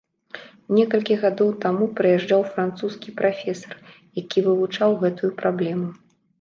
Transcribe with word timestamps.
Некалькі 0.77 1.17
гадоў 1.25 1.51
таму 1.65 1.83
прыязджаў 1.99 2.41
французскі 2.57 3.15
прафесар, 3.21 3.77
які 4.23 4.39
вывучаў 4.51 4.99
гэтую 5.07 5.35
праблему. 5.47 5.89